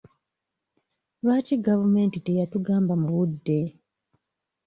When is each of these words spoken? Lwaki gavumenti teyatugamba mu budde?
Lwaki 1.21 1.55
gavumenti 1.67 2.17
teyatugamba 2.25 2.93
mu 3.01 3.07
budde? 3.15 3.59